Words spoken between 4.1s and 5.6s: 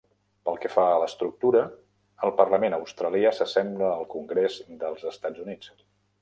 congrés dels Estats